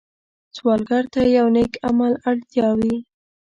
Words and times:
سوالګر 0.57 1.03
ته 1.13 1.19
د 1.27 1.29
یو 1.37 1.47
نېک 1.55 1.71
عمل 1.87 2.13
اړتیا 2.29 2.67
وي 2.79 2.95